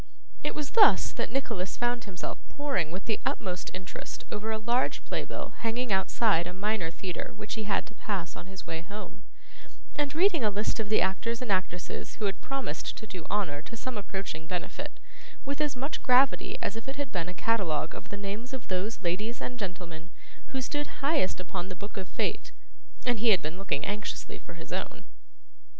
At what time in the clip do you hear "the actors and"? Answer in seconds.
10.89-11.51